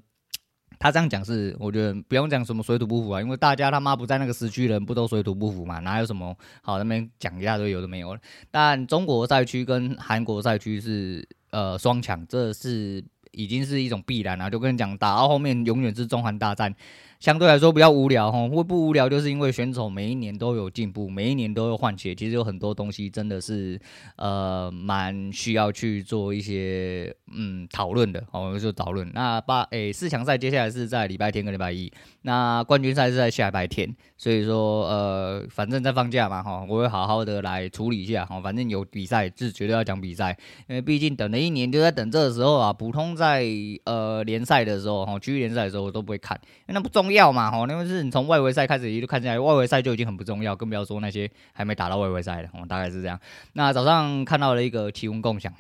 [0.78, 5.80] 他这样讲是，我觉得不用讲什么水土不服啊，因为大家他妈不在那个时区，人不都水土不服嘛？
[5.80, 8.16] 哪有什么好那边讲一下都有的没有。
[8.52, 13.02] 但中国赛区跟韩国赛区是呃双强，这是
[13.36, 14.50] 已经是一种必然了。
[14.50, 16.74] 就跟你讲，打到后面永远是中韩大战。
[17.20, 23.80] 相对来说比较无聊哈，会不无聊就是因为选手每一年都有进步，每一年都有换血，其实有很多东西真的是
[24.18, 29.10] 呃蛮需要去做一些嗯讨论的哦，就讨论。
[29.14, 31.92] 那八诶、四强赛接下来是在礼拜天跟礼拜一，
[32.24, 43.46] 那冠军赛是在下礼拜天，所以说呃反正在放假嘛哈，我会好好的来处理一下哈，反正有比赛是绝对要讲比赛，因为毕竟等了一年就在等这个时候啊，普通在
[43.86, 47.16] 呃联赛的时候哈，区域联赛的时候我都不会看，因为那不重重。
[47.16, 53.18] 要嘛吼，因为是你从外围赛开始一路看下来，外围赛就已经很不重要，更不要说那些还没打到外围赛的，哦，大概是这样。
[53.54, 55.54] 那早上看到了一个奇闻共享，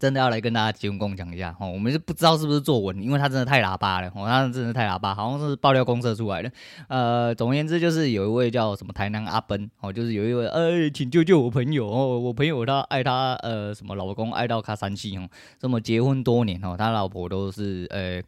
[0.00, 1.70] 真的要来跟大家奇闻共享一下哦。
[1.70, 6.50] 我们是不知道是不是作文，因为他真的太喇叭了，哦，他真的太喇叭，好像是爆料公社出来的。
[6.88, 15.28] 呃，总而言之就是有一位叫什么台南阿奔哦，就是有一位呃，请救救我朋友哦，我朋友他爱他呃什么老公爱到卡三七哦，
[15.60, 18.20] 这么结婚多年哦，他老婆都是呃。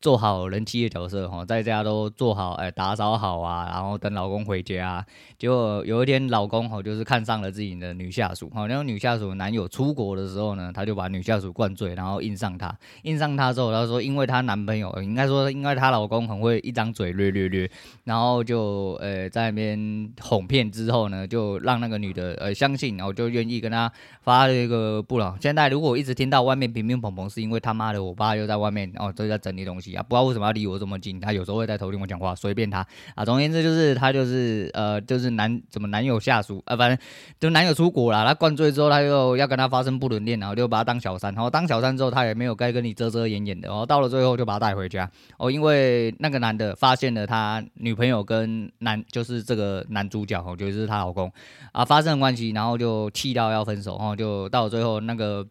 [0.00, 5.04] 做好人妻的角色哈，在家都做好，哎，打扫好啊，然后等老公回家。
[5.38, 12.72] 结果有一天，老公哈就是看上了自己的女下属哈，然后女下属男友出国的时候呢，他就把女下属灌醉，然后硬上她。
[13.02, 17.68] 硬上她之后，他说，因为她男朋友应该说，因为她老公很会一张嘴略略略，
[18.04, 25.36] 然后就呃在那边哄骗之后呢，就让那个女的呃相信，然后就愿意跟他发了一个不了。
[25.40, 29.85] 现在如果一直听到外面乒乒乓乓，是因为他妈的我爸又在外面哦都在整理东西。
[29.94, 31.20] 啊，不知道为什么要离我这么近。
[31.20, 33.24] 他有时候会在头顶我讲话，随便他啊。
[33.24, 36.98] 总而言之，就是他就是呃，就是男怎么男友下属啊，反正
[37.38, 41.32] 就男友出国了，他灌醉之后，他又要跟他发生不伦恋，然后就把他当小三。
[41.34, 43.68] 然后当小三之后，他也没有该跟你遮遮掩掩的。
[43.68, 45.10] 然后到了最后，就把他带回家。
[45.38, 51.30] 哦，因为那个男的发现了他女朋友跟男就是这个男主角，哦，就是他老公
[51.72, 53.96] 啊发生了关系，然后就气到要分手。
[53.98, 55.46] 然后就到了最后，那个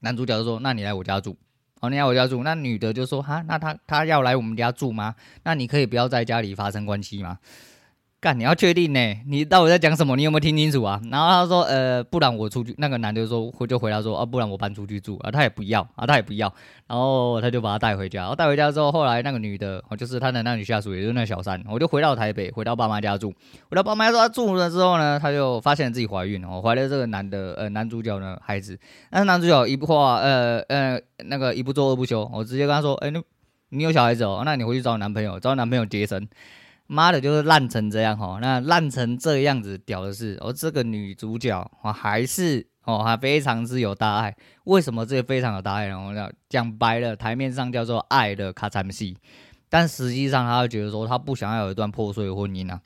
[0.00, 1.36] 男主角就说：“那你来我家住。”
[1.80, 5.14] 哦，你来我家住，那女的就说：“哈，那她她要来我们家住吗？
[5.42, 7.38] 那你可以不要在家里发生关系吗？”
[8.18, 8.98] 干，你要确定呢？
[9.26, 10.16] 你到底在讲什么？
[10.16, 10.98] 你有没有听清楚啊？
[11.10, 16.52] 然后他说：“呃，不然我出去。”那个男的说：“回就回答说：‘啊，不然我搬出去住。’啊，他也不要啊，他也不要。
[16.86, 18.34] 然后他就把他带回家。
[18.34, 23.32] 带回家之后，后来那个女的，哦，就是他的那女下属，也就是那小三，我就回到台北，回到爸妈家住。
[23.68, 28.78] 回到爸妈家说他住了之后呢，他就发现自己怀孕，哦，怀了这个男的，呃，男主角的孩子。
[29.10, 33.20] 但是男主角一不话，呃呃，那个一不做二不休，我直接跟他说：‘哎，你
[33.68, 34.42] 你有小孩子哦？
[34.44, 36.26] 那你回去找男朋友，找男朋友接生。’
[36.86, 44.34] 妈的，就是烂成这样哈，那烂成这样子，屌的是，哦，这个女主角哦，还是哦，还非常之有大爱。
[44.64, 45.98] 为什么这个非常有大爱呢？
[45.98, 49.16] 我讲讲白了，台面上叫做爱的卡餐戏，
[49.68, 52.80] 但实际上他会觉得说，他不想要有一段破碎的婚姻啊。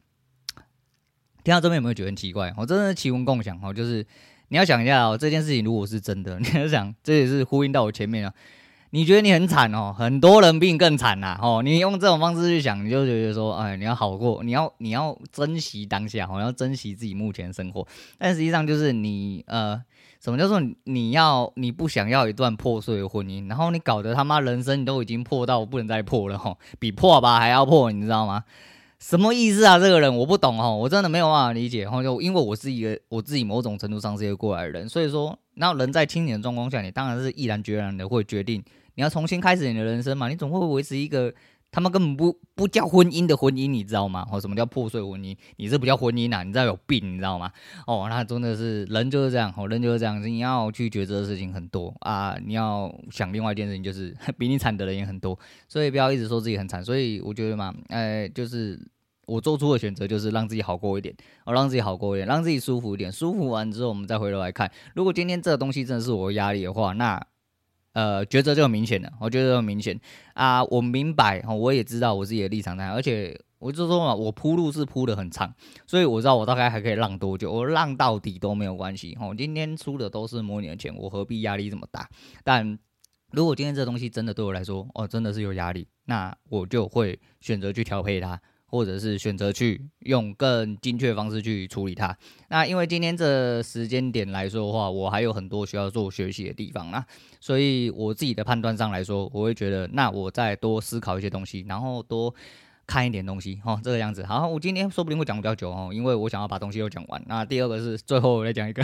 [1.42, 2.52] 听到这边有没有觉得很奇怪？
[2.56, 4.06] 我真的是奇闻共享哦，就是
[4.48, 8.32] 你要想一下哦，这件事情如果是真的，你要想，这也是呼应到我前面啊。
[8.92, 11.62] 你觉得你很惨哦，很多人比你更惨呐哦。
[11.64, 17.87] 你用这种方式去想，你就觉得说，哎，你要好过，你要你要珍惜当下，哦，要珍惜自己目前生活。
[18.18, 19.81] 但实际上就是你呃，
[20.20, 28.42] 什么叫做你要你不想要一段破碎的婚姻，然后你搞得他妈人生你都已经破到不能再破了哈，比破吧还要破，你知道吗？
[28.98, 29.79] 什么意思啊？
[29.79, 32.03] 这个人我不懂哦，我真的没有办法理解哈。
[32.03, 38.62] 就因为我是一个我自己某种程度上是一个过来人，所以说，那人在清醒的状况下，你当然是毅然决然的会决定。
[39.00, 40.28] 你要重新开始你的人生嘛？
[40.28, 41.32] 你总会维持一个
[41.72, 44.26] 他们根本不不叫婚姻的婚姻，你知道吗？
[44.30, 45.34] 哦，什么叫破碎婚姻？
[45.56, 46.42] 你这不叫婚姻啊？
[46.42, 47.50] 你知道有病，你知道吗？
[47.86, 52.36] 哦，那真的是人就是这样，哦，人就是这样，你要去抉择的事情很多啊。
[52.44, 56.84] 你要想另外一件事情，就是 比你惨的人也很多，所以不要一直说自己很惨。
[56.84, 58.78] 所以我觉得嘛，哎，就是
[59.24, 63.10] 我做出的选择就是让自己好过一点，哦，让自己好过一点，让自己舒服一点。
[63.10, 67.26] 舒服完之后，我们再回头来看，如果今天这个东西真的是我的压力的话，那。
[67.92, 69.98] 呃，抉择就很明显了，我觉得很明显
[70.35, 75.53] 啊，我明白，我也知道我自己的立场在，而且我就说嘛，我铺路是铺的很长，
[75.87, 82.09] 所以我知道我大概还可以浪多久，我浪到底都没有关系，我今天出的都是模拟的钱，我何必压力这么大？
[82.44, 82.79] 但
[83.33, 88.40] 如果今天这东西真的对我来说，哦，真的是有压力，那我就会选择去调配它。
[88.70, 92.16] 或者是选择去用更精确的方式去处理它。
[92.48, 97.04] 那因为今天这时间点来说的话，我还有很多需要做学习的地方啊，
[97.40, 102.35] 所以我自己的判断上来说，我会觉得，那我再多思考一些东西，然后多
[102.87, 104.24] 看一点东西，哦，这个样子。
[104.24, 107.22] 好，我今天说不定会讲比较久哦，因为我想要把东西都讲完。
[107.26, 108.83] 那第二个是最后来讲一个。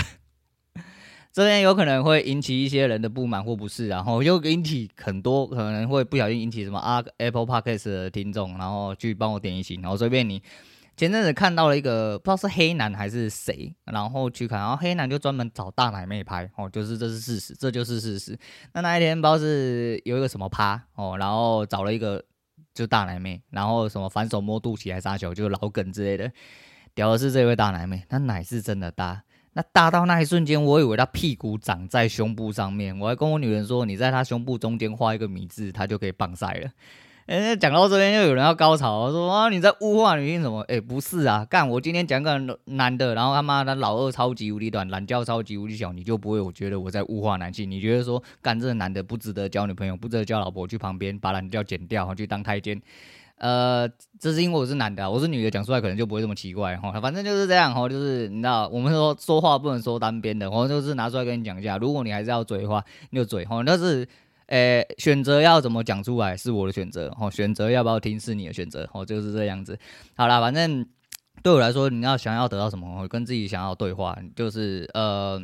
[1.36, 10.42] 这边有可能会引起一些人的不满或不适，然后又引起很多可能会不小心引起什么啊 Apple Podcast 的听众，然后去帮我点一星，然后随便你。
[10.96, 18.34] 前阵子看到了一个不知道是黑男还是谁，然后去看，然后黑男就专门找大奶妹拍哦，就是这是事实，这就是事实。
[18.72, 22.24] 那那一天不知道是有一个什么趴哦，然后找了一个
[22.72, 26.32] 就大奶妹，然后什么反手摸肚脐还杀球，就是老梗之类的。
[26.94, 29.22] 屌的是这位大奶妹，她奶是真的大。
[29.56, 36.68] 那大到那一瞬间，我以为他屁股长在胸部上面，我还跟我女人说：“你在他胸部中间画一个米字，他就可以棒赛了。
[37.24, 47.70] ”哎，讲到这边又有人要高潮，说：“啊，你在物化女性什么？”哎，不是啊，干我今天讲个男的，然后他妈的老二超级无敌短，懒觉超级无敌小，你就不会我觉得我在物化男性？
[47.70, 52.78] 你觉得说干这个男的不值得交女朋友，不值得交老婆，去旁边把懒觉剪掉，去当太监？
[53.38, 56.98] 呃，这是因为我是男的，我是女的，讲出来可能就不会这么奇怪哈。
[57.00, 61.76] 反正就是这样哈，就是你知道，我们说说话不能说单边的，我就是拿出来跟你讲一下。
[61.76, 63.62] 如果你还是要嘴的话，你就嘴哈。
[63.66, 64.08] 但是，
[64.46, 69.78] 呃，选择要怎么讲出来是我的选择哈，选择要不要听是你的选择哦，就是这样子。
[70.16, 70.86] 好啦，反正
[71.42, 75.42] 对我来说，你要想要得到什么，跟自己想要对话，就是呃。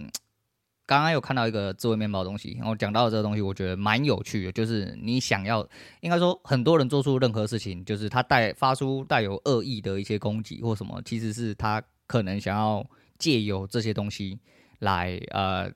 [0.84, 4.52] 刚刚有看到一个智慧面包的东西，然后讲到这个东西，我觉得蛮有趣的。
[4.52, 5.66] 就是你想要，
[6.00, 12.84] 应该说很多人做出任何事情，就是他带发出带有恶意的一些攻击或什么，其实是他可能想要
[13.18, 14.38] 借由这些东西
[14.80, 15.70] 来呃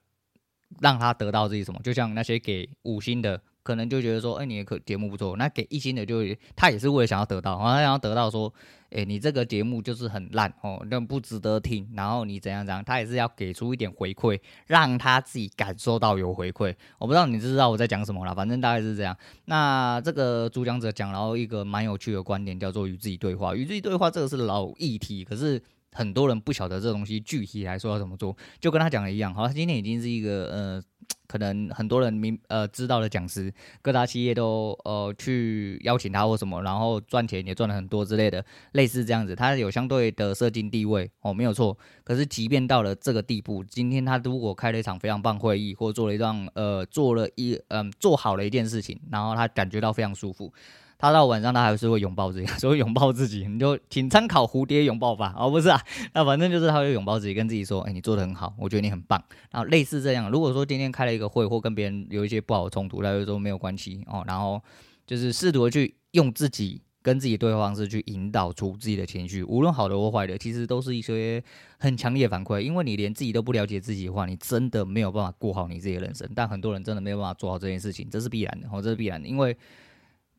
[0.80, 1.80] 让他得到自己什么。
[1.82, 5.36] 就像那些给五星的可能就觉得说，哎、你的可节目不错。
[5.36, 6.22] 那给一星的就
[6.54, 8.52] 他也是为了想要得到，好像想要得到说，
[8.90, 11.88] 哎、你这个节目就是很烂哦，那不值得听。
[11.94, 16.74] 然后你怎样怎样，他也是要给出一点回馈，让他自己感受到有回馈。
[16.98, 19.16] 我不知道你知不知道我在讲什么啦，反正大概是这样。
[19.46, 23.54] 那这个主讲者讲了一个蛮有趣的观点，叫做与自己对话。
[23.54, 25.62] 与自己对话这个是老议题，可是。
[25.92, 29.32] 很多人不晓得这东西具体来说要怎么做，就跟他讲的一样。
[29.34, 30.82] 好，他今天已经是一个呃，
[31.26, 39.34] 可能很多人明呃知道的讲师，各大企业都呃去邀请他或什么，然后赚钱也赚了很多之类的，类似这样子。
[39.34, 41.76] 他有相对的社经地位哦，没有错。
[42.04, 50.52] 可是即便到了这个地步，今天他如果开了一场非常棒会议，或做了一段呃做了一嗯、做好了一件事情，然后他感觉到非常舒服。
[50.98, 55.78] 他到晚上，他还是会拥抱自己，所以拥抱自己，你就请参考蝴蝶拥抱法哦，不是啊，
[56.14, 59.22] 那反正就是他会拥抱自己，跟自己说，哎，你做得很好，我觉得你很棒。
[59.50, 64.58] 然后类似这样，如果说今天开了一个会，或跟别人有一些不好的冲突，他就说没有关系哦，然后
[65.06, 71.42] 就是试图去用自己跟自己对话方式去引导出自己的情绪，无论好的或坏的，其实都是一些
[71.78, 72.60] 很强烈的反馈。
[72.60, 76.26] 因为你连自己都不了解自己的话，你真的没有办法过好你自己的人生。
[76.34, 79.54] 但很多人真的没有办法做好这件事情，这是必然的哦，这是必然的，因为。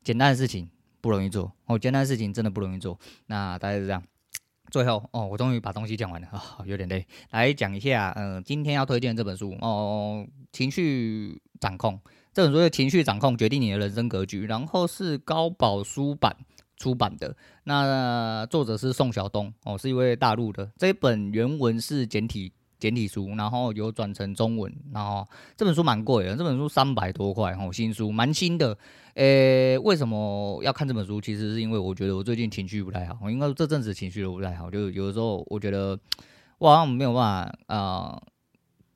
[0.07, 0.69] 简单的事情
[1.01, 2.97] 不容易做哦，简单的事情真的不容易做。
[3.25, 4.01] 那大概是这样。
[4.71, 7.05] 最后哦，我终于把东西讲完了啊、有点累。
[7.31, 11.95] 来讲一下，嗯、今天要推荐这本书哦，《情绪掌控》
[12.33, 16.33] 这本书的情绪掌控决定你的人生格局，然后是高宝书版
[16.77, 17.35] 出版的。
[17.65, 20.71] 那作者是宋晓东哦，是一位大陆的。
[20.77, 22.53] 这本原文是简体。
[22.79, 28.77] 简体书，然后有转成中文，然后这本书蛮贵的，这本书三百多块哦，新书蛮新的。
[29.17, 31.19] 诶，为什么要看这本书？
[31.19, 35.99] 其实是因为我觉得我最近情绪不太好，应该这阵子情绪都不太好，就有的时候我觉得
[36.59, 38.21] 我好像没有办法啊，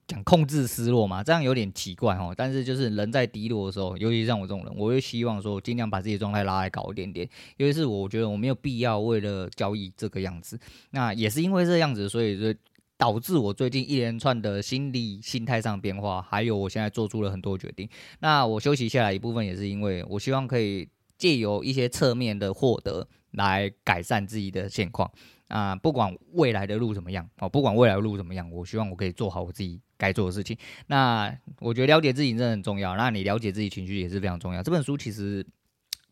[0.05, 2.35] 讲、控制失落嘛，这样有点奇怪哦。
[2.37, 10.59] 但是就是人在低落的时候，尤其像我这种人，我会希望说尽量把自己状态拉来高一点点，尤其是我觉得我没有必要为了交易这个样子。
[10.91, 12.59] 那也是因为这样子，所以就。
[13.01, 17.89] 导致我最近一连串的心理心态上变化，还有我现在做出了很多决定。
[18.19, 20.87] 那我休息下来一部分也是因为我希望可以
[21.17, 25.11] 借由一些侧面的获得来改善自己的现况
[25.47, 30.55] 啊，不管未来的路怎么样哦，不管未来的路怎么样，我希望我可以做好我自己该做的事情。
[30.85, 34.61] 那我觉得了解自己真的很重要，那你了解自己情绪也是非常重要。
[34.61, 35.43] 这本书其实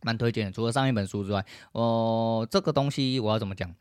[0.02, 3.72] 蛮推荐的，除了上一本书之外，哦，这个东西我要怎么讲？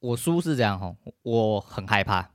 [0.00, 2.30] 我书是这样哈，我很害怕，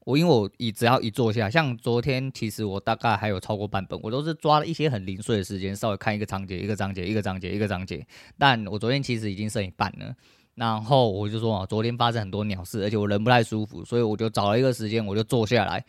[0.00, 8.04] 我因为我一只要一坐下，像昨天其实我大概还有超过半本，我都是抓了一些很零碎的时间，稍微看一个章节一个章节一个章节一个章节，
[8.36, 10.12] 但我昨天其实已经剩一半了，
[10.56, 15.84] 然后我就说啊，昨天发生很多鸟事，而且我人不太舒服，所以我就找了一个时间，我就坐下来，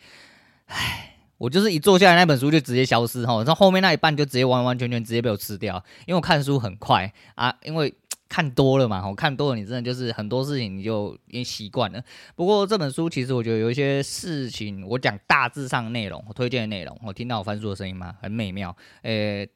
[0.66, 7.92] 唉，我就是一坐下来那本书就直接消失哈，然后后面那一半就直接完完全全直接被我吃掉，因为我看书很快啊，因为。
[8.28, 12.02] 看多了嘛，我看多了，你真的就是很多事情你就已经习惯了。
[12.34, 18.16] 不过这本书其实我觉得有一些事情，我讲大致上内容，我推荐的内容，我听到我翻书的声音吗？
[18.20, 18.76] 很美妙。
[19.02, 19.48] 诶、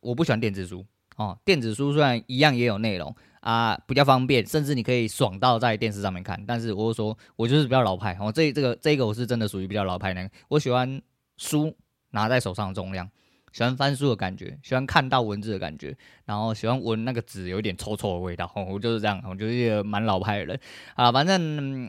[0.00, 0.84] 我不喜欢电子书
[1.16, 6.42] 哦，电子书虽然一样也有内容啊，比较方便，甚至你可以爽到在电视上面看。
[6.46, 11.02] 但是我说我就是比较老派，哦，这这个这个我是真的属于比较老派的，我喜欢
[11.36, 11.76] 书
[12.10, 13.10] 拿在手上的重量。
[13.54, 18.50] 喜欢翻书的感觉，喜欢看到文字的感觉，然后喜欢闻那个纸有点臭臭的味道。
[18.68, 20.60] 我就是这样，我就是一个蛮老派的人
[20.96, 21.12] 啊。
[21.12, 21.88] 反正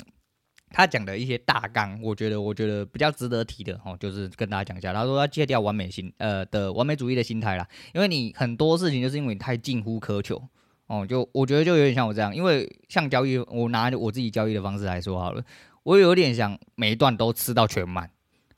[0.69, 4.93] 他讲的一些大纲，我觉得我觉得比较值得提的哦，就是跟大家讲一下。
[4.93, 10.39] 他说要戒掉完美心呃的完美主义的心态啦，因为你很多事情就是因为你太近乎苛求
[10.86, 11.04] 哦。
[11.04, 15.43] 就我觉得就有点像我这样，因为像交易，我拿我自己交易的方式来说好了，
[15.82, 18.12] 我有点想每一段都吃到全满。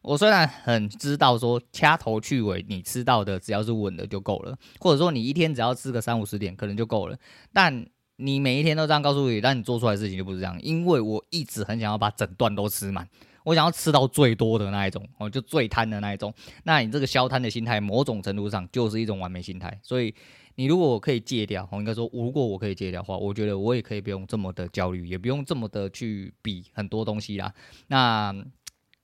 [0.07, 7.17] 我虽然很知道说掐头去尾，你吃到的只要是稳的就够了，或者说你一天只要吃个三五十点可能就够了，
[7.51, 10.57] 但你每一天都这样告诉自己，但你做出来的事情就不是这样。
[10.61, 13.05] 因为我一直很想要把整段都吃满，
[13.43, 16.33] 我想要吃到最多的那一种，哦，就最贪的那一种。
[16.63, 19.77] 那你这个消贪的心态，某种程度上就是一种完美心态。
[19.83, 20.15] 所以
[20.55, 27.53] 你如果可以戒掉，我应该说，如果我可以戒掉的话，我觉得我也可以不用这么的焦虑，也不用这么的去比很多东西啦。
[27.87, 28.33] 那。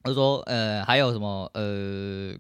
[0.04, 1.50] 他说：“呃，还有什么？
[1.54, 2.36] 呃，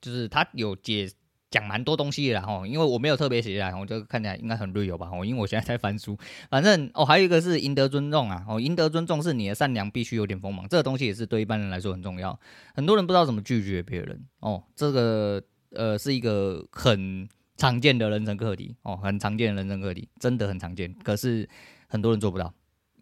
[0.00, 1.08] 就是他有解
[1.48, 5.08] 讲蛮多东西的哈，因为我没有特别写下来，我就看起来应该很 real 吧。
[5.12, 6.18] 哦，因为我现在在翻书，
[6.50, 8.44] 反正哦，还有一个是赢得尊重啊。
[8.48, 12.36] 哦，赢得尊重是你的善良必须有点锋芒，这个东西也是对一般人来说很重要。
[12.74, 15.40] 很多人不知道怎么拒绝别人哦，这个
[15.70, 20.92] 呃是一个很常见的人生课题哦，很常见的人生课题，真的很常见。
[21.04, 21.48] 可是
[21.86, 22.52] 很多人做不到。”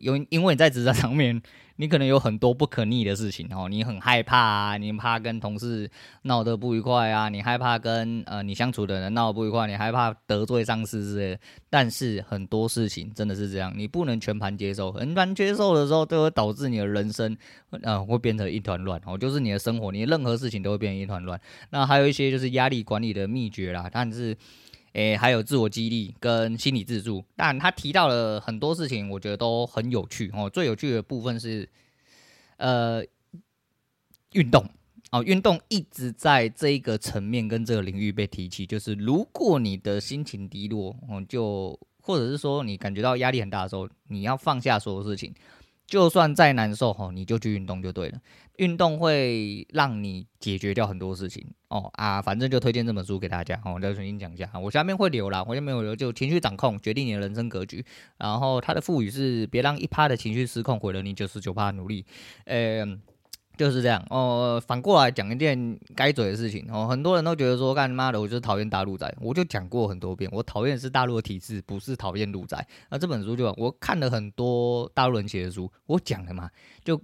[0.00, 1.40] 因因为你在职场上面。
[1.76, 5.90] 你可能有很多不可逆的事情哦，你很害怕啊，你怕跟同事
[6.24, 11.40] 闹得不愉快啊，你害怕跟呃你相处的人闹得不愉快，你害怕得罪上司之类的。
[11.70, 17.34] 但是很多事情真的是这样，你不能全盘接受，全盘接受的时候，就会导致你的人生
[17.80, 21.40] 呃会变成一团乱哦，就是你的生活，你任何事情都会变成一团乱。
[21.70, 24.36] 那还有一些就是压力管理的秘诀啦，但是。
[24.92, 30.50] 诶、还有自我激励跟心理自助，但他提到了很多事情，我觉得都很有趣哦。
[30.50, 31.68] 最有趣的部分是，
[32.56, 33.04] 呃，
[34.32, 34.64] 运动
[35.12, 38.66] 哦，运动一直在这一个层面跟这个领域被提起。
[38.66, 45.32] 就是如果你的心情低落，哦，就或者是说你感觉到压力很大的时候，你要放下所有事情。
[45.90, 48.18] 就算再难受吼，你就去运动就对了。
[48.58, 53.74] 运动会让你解决掉很多事情哦啊，反正就推荐这本书给大家哦。
[53.74, 57.84] 我再重新讲一下，我下面会留啦，我下面有留，就情绪掌控决定你的人生格局。
[58.18, 62.06] 然后它的副语是别让一趴的情绪失控毁了你九十九趴努力。
[62.44, 63.02] 嗯。
[63.60, 64.58] 就是这样哦。
[64.66, 69.14] 反过来讲一件该嘴的事情哦，很多人都觉得说，干妈的，我就讨厌大陆仔。
[69.20, 72.56] 我就讲过很多遍，我讨厌是大陆的体制，不是讨厌陆仔。
[72.88, 76.48] 那这本书就我看了很多大陆人写的书，我讲了嘛，
[76.82, 76.98] 就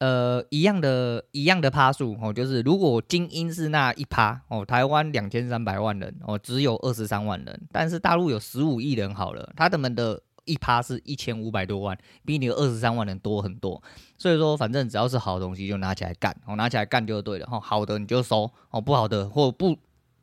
[0.00, 10.20] 呃一样的，一样的趴数哦，就是如果精英是那一趴哦，台湾两千三百万人哦，只有二十三万人，但是大陆有十五亿人好了，他们的。
[10.48, 13.80] 一趴是一千五百多万，比你二十三万人多很多。
[14.16, 17.46] 所以说，反正只要是好东西就拿起来干，哦，拿起来干就对了。
[17.52, 19.76] 哦，好的你就收，哦，不好的或不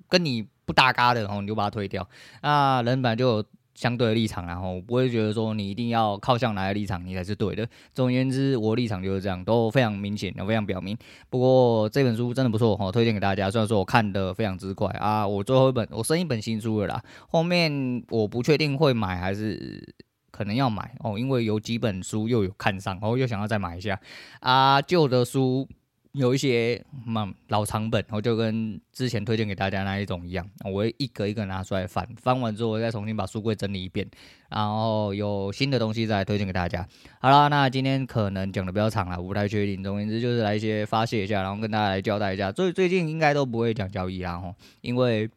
[0.09, 2.05] 跟你不搭嘎的，哦，你就把它推掉。
[2.41, 7.67] 那人本来就有相对的立场，然后不会觉得说你一定要靠向哪个立场你才是对的。
[7.93, 10.97] 总而言之，我立场就是这样，都非常明显，也非常表明。
[11.29, 13.51] 不过这本书真的不错，哦，推荐给大家。
[13.51, 19.93] 虽然说我看得非常之快啊，我最后一本我生一本新书了啦，后面我不确定会买还是。
[20.35, 23.97] 可能要买哦，因为有几本书又有看上，哦，又想要再买一下
[24.41, 24.81] 啊。
[24.81, 25.65] 旧的书
[26.11, 34.05] 有一些嘛老长本，我就跟之前推荐给大家那一种一样，我会一个一个拿出来翻，翻完之后我再重新把书柜整理一遍，
[34.49, 36.85] 然后有新的东西再推荐给大家。
[37.21, 39.81] 好啦，那今天可能讲的比较长了，不太确定。
[39.81, 42.51] 总言之，就是来一些发泄一下，然后跟大家来交代一下。
[42.51, 45.29] 最最近应该都不会讲交易啦，吼，因为。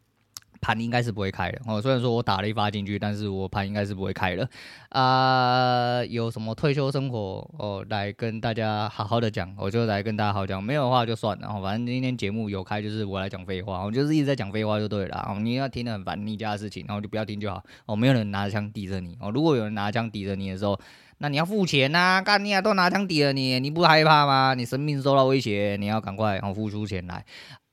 [0.61, 4.47] 盘应该是不会开的哦，虽然说我打了一发进去，但是我盘应该是不会开的
[4.89, 6.05] 啊、呃。
[6.07, 10.63] 有什么退休生活哦，来跟大家好好的讲，我就来跟大家好讲。
[10.63, 15.25] 没有的话就算了，然后反正今天节目有开，就是我来讲废话，我就是一直在讲废话就对了。
[15.29, 17.63] 哦，你要听得很烦你家的事情，然后就不要听就好。
[17.85, 20.79] 哦，没有人拿枪抵着你哦，如果有人拿枪抵着你的时候，
[21.19, 24.53] 那你要付钱呐、干你啊，都拿枪抵着你，你不害怕吗？
[24.53, 27.25] 你生命受到威胁，你要赶快哦付出钱来。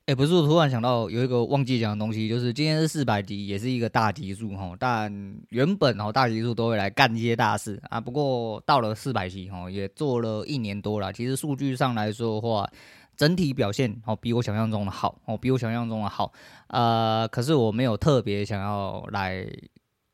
[0.07, 4.72] 哎，不是，我突然想到有一个忘记讲的东西，就是今天是四百集，也是一个大集数哈。
[4.78, 5.12] 但
[5.48, 8.00] 原本哦，大集数都会来干一些大事啊。
[8.00, 11.12] 不过到了四百集哈，也做了一年多了。
[11.12, 12.70] 其实数据上来说的话，
[13.16, 16.32] 整体表现哦比我想象中的好哦，比我想象中的好。
[16.68, 19.44] 呃，可是我没有特别想要来。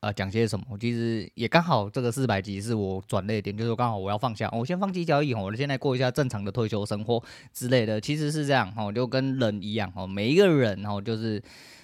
[0.02, 0.66] 啊，讲些什么？
[0.80, 7.22] 其实也刚好，这个四百集是我转捩点，就是刚好我要放下，我先放弃交易，我现在过一下正常的退休生活
[7.52, 8.00] 之类的。
[8.00, 11.40] 其实是这样，哦，就跟人一样，哦，每一个人，哦，就是，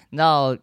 [0.09, 0.53] 你知道。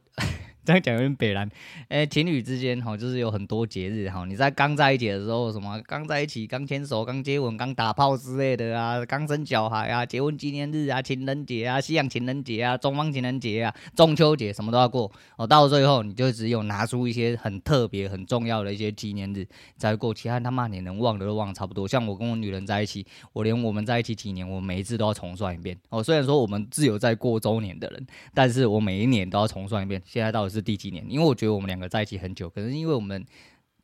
[0.66, 1.48] 这样讲有点北烂，
[1.86, 4.24] 哎，情侣之间哈，就是有很多节日哈。
[4.24, 15.46] 你在刚在一起的时候，什么刚在一起、刚牵手、刚接吻、刚打炮之类的啊，刚生小孩啊，结婚纪念日啊，情人节啊，西洋情人节啊，东方情人节啊，中秋节什么都要过哦。
[15.46, 19.46] 到最后，你就只有拿出一些很特别、很重要的一些纪念日
[19.76, 21.86] 再过，其他他妈你能忘的都忘差不多。
[21.86, 26.02] 像我跟我女人在一起，我连我们在一起几年，我每一次都要重算一遍哦。
[26.02, 28.04] 虽然说我们只有在过周年的人，
[28.34, 30.02] 但是我每一年都要重算一遍。
[30.04, 30.55] 现在到底是。
[30.56, 31.04] 是第几年？
[31.08, 33.24] 因为我觉得我们两个在一起很久，可能因为我们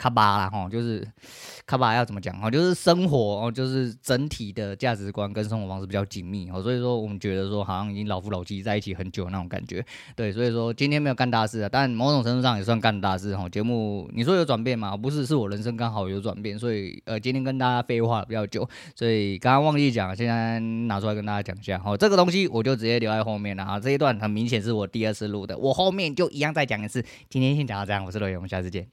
[0.02, 1.06] 卡巴啦哈，就是
[1.64, 9.84] 卡巴要怎么讲哈，就是生活哦，就是整体的价值观跟生活方式比较紧密哦，所以说我们觉得说好像已经老夫老妻在一起很久那种感觉。
[10.16, 13.48] 对，所以说今天没有干大事啊，但某种程度上也算干大事哈。
[13.48, 14.96] 节目你说有转变吗？
[14.96, 21.96] 不是，是我人生刚好有转变，所以呃今天跟大家废话比较久，所以刚刚忘记讲，现在拿出来跟大家讲一下哈。
[21.96, 27.00] 这个东西我就直接留在后面了啊，这一段很明显是我第二次录的，我后面就一样再讲一次。
[27.30, 28.84] 今天先讲到这样，我是罗永，我们下次见。